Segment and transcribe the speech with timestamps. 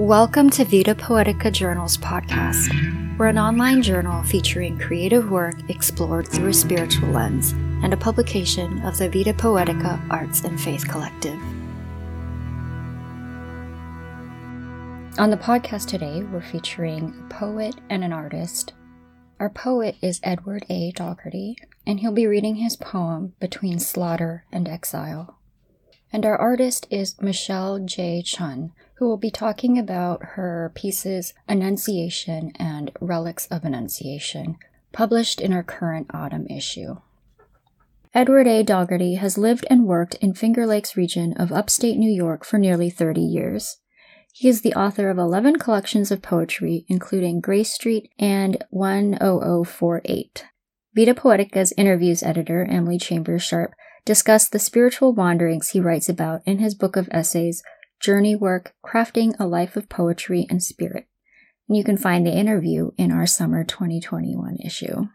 [0.00, 3.18] Welcome to Vita Poetica Journals podcast.
[3.18, 7.52] We're an online journal featuring creative work explored through a spiritual lens
[7.84, 11.38] and a publication of the Vita Poetica Arts and Faith Collective.
[15.18, 18.72] On the podcast today, we're featuring a poet and an artist.
[19.38, 20.92] Our poet is Edward A.
[20.92, 25.36] Dougherty, and he'll be reading his poem Between Slaughter and Exile.
[26.10, 28.22] And our artist is Michelle J.
[28.22, 34.58] Chun, who will be talking about her pieces Annunciation and Relics of Annunciation,
[34.92, 36.96] published in our current autumn issue.
[38.12, 38.62] Edward A.
[38.62, 42.90] Dougherty has lived and worked in Finger Lakes region of upstate New York for nearly
[42.90, 43.78] 30 years.
[44.34, 50.44] He is the author of 11 collections of poetry, including Grace Street and 10048.
[50.94, 53.72] Vita Poetica's interviews editor, Emily Chambers Sharpe,
[54.04, 57.62] discussed the spiritual wanderings he writes about in his book of essays,
[58.00, 61.06] Journey Work Crafting a Life of Poetry and Spirit.
[61.68, 65.08] And you can find the interview in our summer 2021 issue.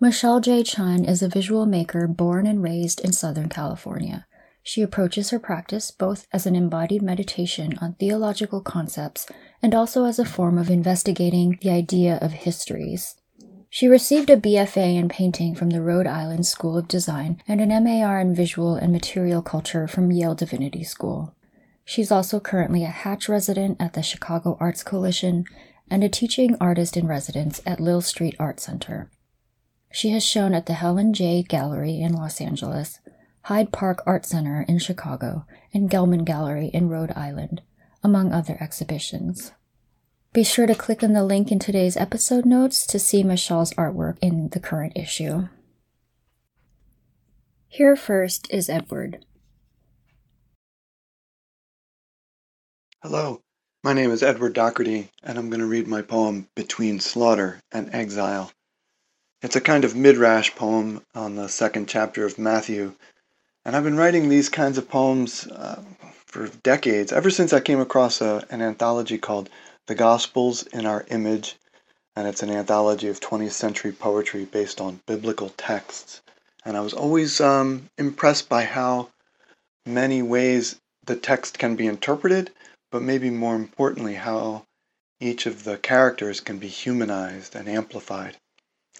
[0.00, 0.64] Michelle J.
[0.64, 4.26] Chun is a visual maker born and raised in Southern California.
[4.64, 9.28] She approaches her practice both as an embodied meditation on theological concepts
[9.62, 13.14] and also as a form of investigating the idea of histories.
[13.72, 17.84] She received a BFA in painting from the Rhode Island School of Design and an
[17.84, 21.36] MAR in visual and material culture from Yale Divinity School.
[21.84, 25.44] She's also currently a Hatch resident at the Chicago Arts Coalition
[25.88, 29.08] and a teaching artist in residence at Lillstreet Art Center.
[29.92, 31.44] She has shown at the Helen J.
[31.44, 32.98] Gallery in Los Angeles,
[33.42, 37.62] Hyde Park Art Center in Chicago, and Gelman Gallery in Rhode Island,
[38.02, 39.52] among other exhibitions.
[40.32, 44.16] Be sure to click on the link in today's episode notes to see Michelle's artwork
[44.22, 45.48] in the current issue.
[47.66, 49.24] Here first is Edward.
[53.02, 53.42] Hello,
[53.82, 57.92] my name is Edward Dougherty, and I'm going to read my poem Between Slaughter and
[57.92, 58.52] Exile.
[59.42, 62.94] It's a kind of midrash poem on the second chapter of Matthew,
[63.64, 65.82] and I've been writing these kinds of poems uh,
[66.26, 69.50] for decades, ever since I came across a, an anthology called
[69.90, 71.56] the Gospels in Our Image,
[72.14, 76.22] and it's an anthology of 20th century poetry based on biblical texts.
[76.64, 79.10] And I was always um, impressed by how
[79.84, 82.52] many ways the text can be interpreted,
[82.92, 84.64] but maybe more importantly, how
[85.18, 88.36] each of the characters can be humanized and amplified.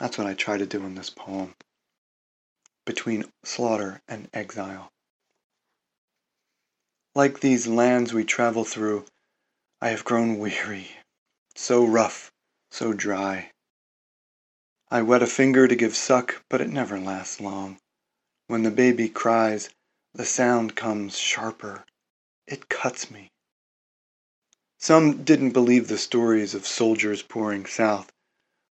[0.00, 1.54] That's what I try to do in this poem.
[2.84, 4.90] Between slaughter and exile.
[7.14, 9.04] Like these lands we travel through,
[9.82, 10.90] I have grown weary,
[11.54, 12.30] so rough,
[12.70, 13.50] so dry.
[14.90, 17.78] I wet a finger to give suck, but it never lasts long.
[18.46, 19.70] When the baby cries,
[20.12, 21.86] the sound comes sharper.
[22.46, 23.30] It cuts me.
[24.78, 28.12] Some didn't believe the stories of soldiers pouring south,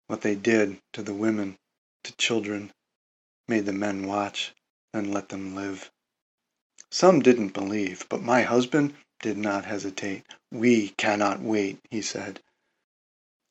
[0.08, 1.56] what they did to the women,
[2.02, 2.70] to children,
[3.46, 4.52] made the men watch,
[4.92, 5.90] then let them live.
[6.90, 10.24] Some didn't believe, but my husband did not hesitate.
[10.52, 12.40] We cannot wait, he said.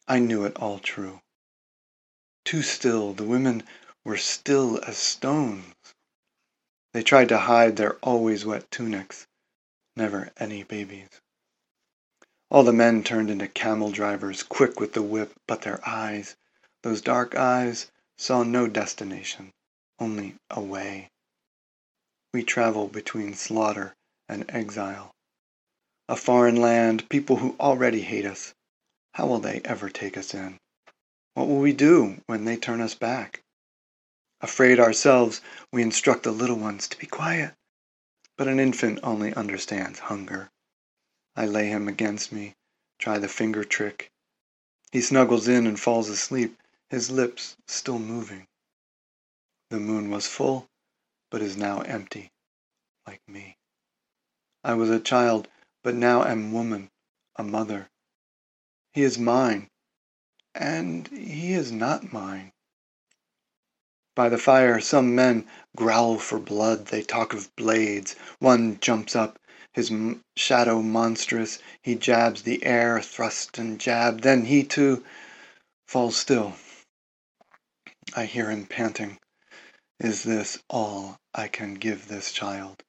[0.07, 1.21] I knew it all true.
[2.45, 3.63] Too still, the women
[4.05, 5.75] were still as stones.
[6.93, 9.27] They tried to hide their always wet tunics.
[9.95, 11.09] Never any babies.
[12.49, 16.37] All the men turned into camel drivers, quick with the whip, but their eyes,
[16.83, 19.51] those dark eyes, saw no destination,
[19.99, 21.09] only a way.
[22.33, 23.93] We travel between slaughter
[24.29, 25.13] and exile
[26.09, 28.53] a foreign land, people who already hate us.
[29.13, 30.59] How will they ever take us in?
[31.33, 33.43] What will we do when they turn us back?
[34.39, 35.41] Afraid ourselves,
[35.71, 37.53] we instruct the little ones to be quiet.
[38.37, 40.49] But an infant only understands hunger.
[41.35, 42.55] I lay him against me,
[42.99, 44.11] try the finger trick.
[44.91, 46.57] He snuggles in and falls asleep,
[46.89, 48.47] his lips still moving.
[49.69, 50.67] The moon was full,
[51.29, 52.31] but is now empty,
[53.05, 53.57] like me.
[54.63, 55.47] I was a child
[55.87, 56.89] but now am woman,
[57.37, 57.87] a mother.
[58.91, 59.69] He is mine,
[60.53, 62.51] and he is not mine.
[64.13, 65.47] By the fire some men
[65.77, 68.17] growl for blood, they talk of blades.
[68.39, 69.39] One jumps up,
[69.71, 69.89] his
[70.35, 75.05] shadow monstrous, he jabs the air, thrust and jab, then he too
[75.87, 76.55] falls still.
[78.13, 79.19] I hear him panting.
[80.01, 82.83] Is this all I can give this child?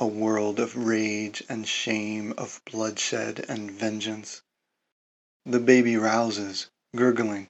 [0.00, 4.40] A world of rage and shame, of bloodshed and vengeance.
[5.44, 7.48] The baby rouses, gurgling,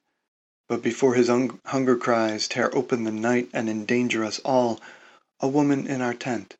[0.68, 4.80] but before his un- hunger cries tear open the night and endanger us all,
[5.38, 6.56] a woman in our tent,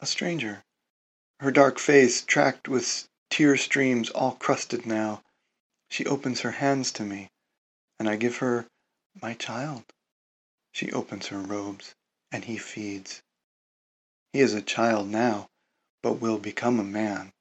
[0.00, 0.64] a stranger,
[1.38, 5.22] her dark face tracked with tear streams all crusted now.
[5.88, 7.30] She opens her hands to me,
[8.00, 8.66] and I give her
[9.22, 9.84] my child.
[10.72, 11.94] She opens her robes,
[12.32, 13.22] and he feeds.
[14.32, 15.48] He is a child now,
[16.02, 17.32] but will become a man.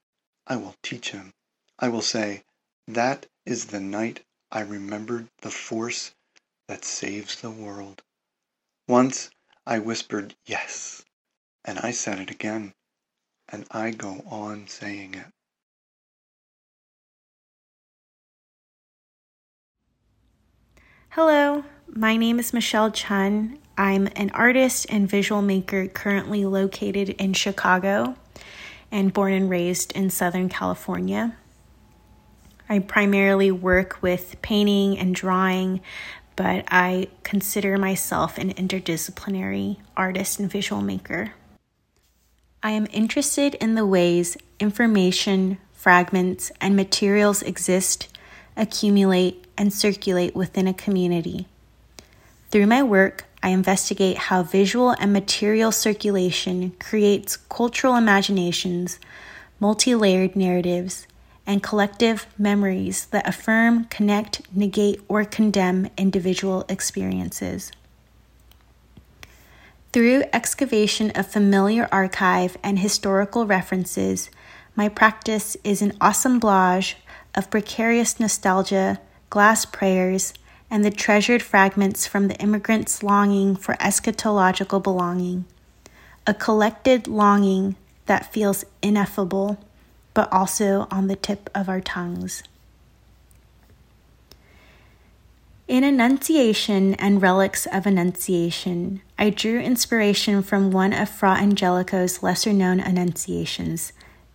[0.45, 1.33] I will teach him.
[1.79, 2.43] I will say,
[2.87, 6.15] That is the night I remembered the force
[6.67, 8.03] that saves the world.
[8.87, 9.29] Once
[9.65, 11.03] I whispered yes,
[11.65, 12.73] and I said it again,
[13.49, 15.27] and I go on saying it.
[21.09, 23.59] Hello, my name is Michelle Chun.
[23.77, 28.15] I'm an artist and visual maker currently located in Chicago
[28.91, 31.35] and born and raised in Southern California.
[32.67, 35.81] I primarily work with painting and drawing,
[36.35, 41.33] but I consider myself an interdisciplinary artist and visual maker.
[42.63, 48.07] I am interested in the ways information, fragments, and materials exist,
[48.55, 51.47] accumulate, and circulate within a community.
[52.49, 58.99] Through my work, I investigate how visual and material circulation creates cultural imaginations,
[59.57, 61.07] multi layered narratives,
[61.45, 67.71] and collective memories that affirm, connect, negate, or condemn individual experiences.
[69.93, 74.29] Through excavation of familiar archive and historical references,
[74.75, 76.97] my practice is an assemblage
[77.33, 78.99] of precarious nostalgia,
[79.29, 80.33] glass prayers,
[80.69, 85.45] and the treasured fragments from the immigrant's longing for eschatological belonging,
[86.25, 87.75] a collected longing
[88.05, 89.57] that feels ineffable,
[90.13, 92.43] but also on the tip of our tongues.
[95.67, 102.53] In Annunciation and Relics of Annunciation, I drew inspiration from one of Fra Angelico's lesser
[102.53, 103.91] known Annunciations,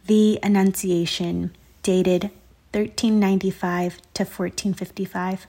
[0.07, 2.25] The Annunciation, dated
[2.75, 5.47] 1395 to 1455.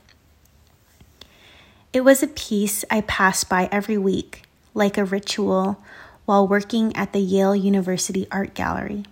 [1.94, 5.78] It was a piece I passed by every week, like a ritual,
[6.26, 9.06] while working at the Yale University Art Gallery.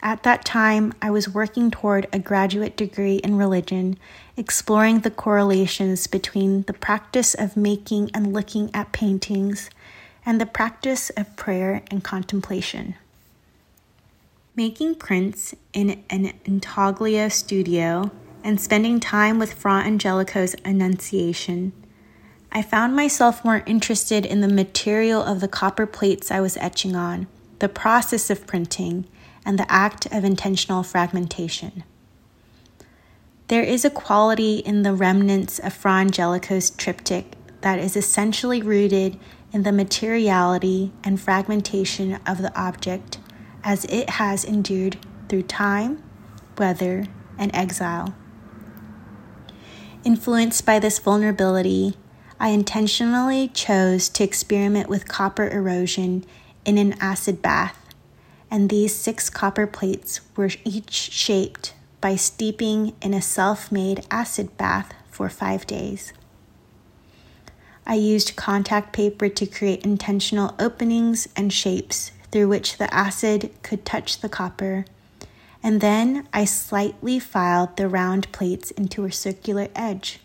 [0.00, 3.98] At that time, I was working toward a graduate degree in religion,
[4.36, 9.68] exploring the correlations between the practice of making and looking at paintings
[10.24, 12.94] and the practice of prayer and contemplation.
[14.54, 21.72] Making prints in an intaglio studio and spending time with Fra Angelico's Annunciation,
[22.52, 26.96] I found myself more interested in the material of the copper plates I was etching
[26.96, 27.28] on,
[27.60, 29.06] the process of printing,
[29.44, 31.84] and the act of intentional fragmentation.
[33.48, 39.18] There is a quality in the remnants of Fra Angelico's triptych that is essentially rooted
[39.52, 43.18] in the materiality and fragmentation of the object
[43.64, 44.96] as it has endured
[45.28, 46.02] through time,
[46.58, 47.06] weather,
[47.38, 48.14] and exile.
[50.02, 51.94] Influenced by this vulnerability,
[52.38, 56.24] I intentionally chose to experiment with copper erosion
[56.64, 57.76] in an acid bath,
[58.50, 64.56] and these six copper plates were each shaped by steeping in a self made acid
[64.56, 66.14] bath for five days.
[67.86, 73.84] I used contact paper to create intentional openings and shapes through which the acid could
[73.84, 74.86] touch the copper
[75.62, 80.20] and then I slightly filed the round plates into a circular edge.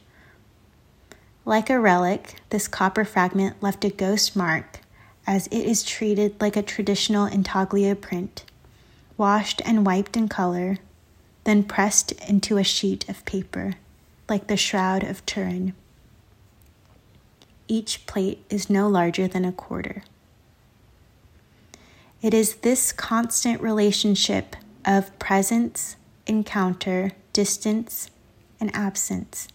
[1.43, 4.79] Like a relic, this copper fragment left a ghost mark
[5.27, 8.45] as it is treated like a traditional intaglio print,
[9.17, 10.77] washed and wiped in color,
[11.43, 13.73] then pressed into a sheet of paper,
[14.29, 15.73] like the Shroud of Turin.
[17.67, 20.03] Each plate is no larger than a quarter.
[22.21, 25.95] It is this constant relationship of presence,
[26.27, 28.09] encounter, distance,
[28.59, 29.47] and absence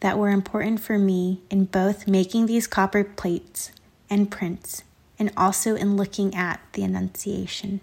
[0.00, 3.72] that were important for me in both making these copper plates
[4.08, 4.84] and prints
[5.18, 7.80] and also in looking at the Annunciation.